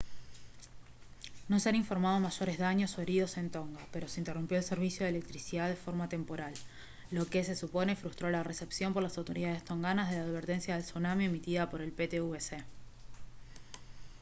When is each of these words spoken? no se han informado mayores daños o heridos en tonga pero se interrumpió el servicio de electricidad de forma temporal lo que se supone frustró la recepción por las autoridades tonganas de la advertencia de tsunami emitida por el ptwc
no 1.47 1.59
se 1.59 1.69
han 1.69 1.75
informado 1.75 2.19
mayores 2.19 2.57
daños 2.57 2.97
o 2.97 3.01
heridos 3.03 3.37
en 3.37 3.51
tonga 3.51 3.79
pero 3.91 4.07
se 4.07 4.19
interrumpió 4.19 4.57
el 4.57 4.63
servicio 4.63 5.03
de 5.03 5.11
electricidad 5.11 5.69
de 5.69 5.75
forma 5.75 6.09
temporal 6.09 6.55
lo 7.11 7.27
que 7.27 7.43
se 7.43 7.55
supone 7.55 7.95
frustró 7.95 8.31
la 8.31 8.41
recepción 8.41 8.95
por 8.95 9.03
las 9.03 9.19
autoridades 9.19 9.63
tonganas 9.63 10.09
de 10.09 10.17
la 10.17 10.23
advertencia 10.23 10.75
de 10.75 10.81
tsunami 10.81 11.25
emitida 11.25 11.69
por 11.69 11.83
el 11.83 11.91
ptwc 11.91 12.63